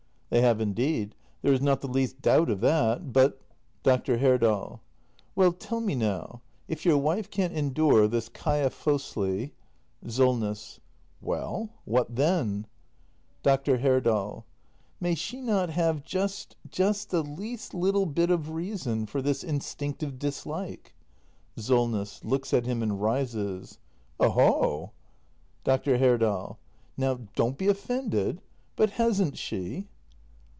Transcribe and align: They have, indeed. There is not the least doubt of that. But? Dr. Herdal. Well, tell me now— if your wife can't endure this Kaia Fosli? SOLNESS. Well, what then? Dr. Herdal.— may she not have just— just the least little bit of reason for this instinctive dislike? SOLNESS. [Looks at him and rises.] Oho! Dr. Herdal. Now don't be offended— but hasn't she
They 0.31 0.39
have, 0.39 0.61
indeed. 0.61 1.13
There 1.41 1.51
is 1.51 1.59
not 1.61 1.81
the 1.81 1.89
least 1.89 2.21
doubt 2.21 2.49
of 2.49 2.61
that. 2.61 3.11
But? 3.11 3.41
Dr. 3.83 4.19
Herdal. 4.19 4.79
Well, 5.35 5.51
tell 5.51 5.81
me 5.81 5.93
now— 5.93 6.41
if 6.69 6.85
your 6.85 6.97
wife 6.97 7.29
can't 7.29 7.51
endure 7.51 8.07
this 8.07 8.29
Kaia 8.29 8.69
Fosli? 8.71 9.51
SOLNESS. 10.07 10.79
Well, 11.19 11.69
what 11.83 12.15
then? 12.15 12.65
Dr. 13.43 13.79
Herdal.— 13.79 14.45
may 15.01 15.15
she 15.15 15.41
not 15.41 15.69
have 15.69 16.01
just— 16.01 16.55
just 16.69 17.09
the 17.09 17.23
least 17.23 17.73
little 17.73 18.05
bit 18.05 18.31
of 18.31 18.51
reason 18.51 19.05
for 19.07 19.21
this 19.21 19.43
instinctive 19.43 20.17
dislike? 20.17 20.95
SOLNESS. 21.57 22.23
[Looks 22.23 22.53
at 22.53 22.65
him 22.65 22.81
and 22.81 23.01
rises.] 23.01 23.79
Oho! 24.17 24.93
Dr. 25.65 25.97
Herdal. 25.97 26.57
Now 26.95 27.19
don't 27.35 27.57
be 27.57 27.67
offended— 27.67 28.41
but 28.77 28.91
hasn't 28.91 29.37
she 29.37 29.89